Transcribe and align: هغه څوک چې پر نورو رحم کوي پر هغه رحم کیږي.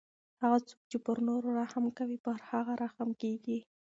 هغه 0.41 0.57
څوک 0.67 0.79
چې 0.91 0.97
پر 1.05 1.17
نورو 1.27 1.49
رحم 1.61 1.85
کوي 1.97 2.17
پر 2.25 2.35
هغه 2.51 2.73
رحم 2.83 3.09
کیږي. 3.21 3.57